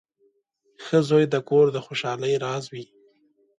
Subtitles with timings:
[0.83, 2.85] •ښه زوی د کور د خوشحالۍ راز وي.